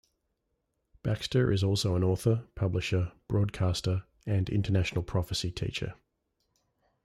[1.03, 5.93] Baxter is also an author, publisher, broadcaster and international prophecy teacher.